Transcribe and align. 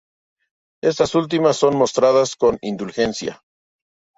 Estas 0.83 1.13
últimas 1.13 1.57
son 1.57 1.77
mostradas 1.77 2.35
con 2.35 2.57
indulgencia. 2.63 3.43